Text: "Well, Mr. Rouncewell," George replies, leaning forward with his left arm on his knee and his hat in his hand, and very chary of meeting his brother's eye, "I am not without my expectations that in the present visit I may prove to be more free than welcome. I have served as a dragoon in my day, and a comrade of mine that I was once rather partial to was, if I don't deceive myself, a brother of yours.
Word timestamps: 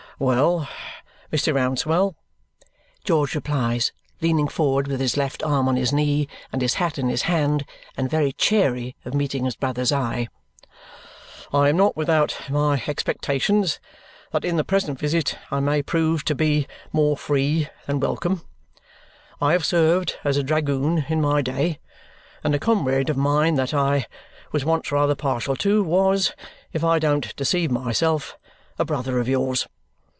"Well, 0.19 0.69
Mr. 1.33 1.51
Rouncewell," 1.51 2.15
George 3.03 3.33
replies, 3.33 3.91
leaning 4.21 4.47
forward 4.47 4.85
with 4.87 4.99
his 4.99 5.17
left 5.17 5.41
arm 5.41 5.67
on 5.67 5.77
his 5.77 5.91
knee 5.91 6.27
and 6.53 6.61
his 6.61 6.75
hat 6.75 6.99
in 6.99 7.09
his 7.09 7.23
hand, 7.23 7.65
and 7.97 8.07
very 8.07 8.31
chary 8.33 8.95
of 9.03 9.15
meeting 9.15 9.45
his 9.45 9.55
brother's 9.55 9.91
eye, 9.91 10.27
"I 11.51 11.69
am 11.69 11.77
not 11.77 11.97
without 11.97 12.39
my 12.51 12.83
expectations 12.85 13.79
that 14.31 14.45
in 14.45 14.57
the 14.57 14.63
present 14.63 14.99
visit 14.99 15.39
I 15.49 15.59
may 15.59 15.81
prove 15.81 16.23
to 16.25 16.35
be 16.35 16.67
more 16.93 17.17
free 17.17 17.67
than 17.87 17.99
welcome. 17.99 18.43
I 19.41 19.53
have 19.53 19.65
served 19.65 20.17
as 20.23 20.37
a 20.37 20.43
dragoon 20.43 21.07
in 21.09 21.19
my 21.19 21.41
day, 21.41 21.79
and 22.43 22.53
a 22.53 22.59
comrade 22.59 23.09
of 23.09 23.17
mine 23.17 23.55
that 23.55 23.73
I 23.73 24.05
was 24.51 24.63
once 24.65 24.91
rather 24.91 25.15
partial 25.15 25.55
to 25.55 25.81
was, 25.83 26.33
if 26.73 26.83
I 26.83 26.99
don't 26.99 27.35
deceive 27.35 27.71
myself, 27.71 28.37
a 28.77 28.85
brother 28.85 29.17
of 29.17 29.27
yours. 29.27 29.67